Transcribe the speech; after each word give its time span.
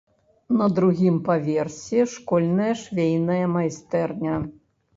На 0.61 0.69
другім 0.77 1.19
паверсе 1.27 1.99
школьная 2.15 2.73
швейная 2.83 3.39
майстэрня. 3.55 4.35